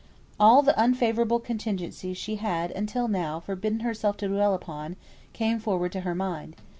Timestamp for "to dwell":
4.17-4.55